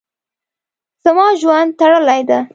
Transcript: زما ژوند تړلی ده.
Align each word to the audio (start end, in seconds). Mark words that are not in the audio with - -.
زما 1.05 1.27
ژوند 1.41 1.69
تړلی 1.79 2.21
ده. 2.29 2.39